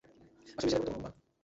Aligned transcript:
আসলে, 0.47 0.69
সেটা 0.71 0.79
গুরুত্বপূর্ণ 0.79 1.03
না। 1.03 1.09